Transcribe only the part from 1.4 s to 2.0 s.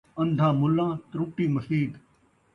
مسیت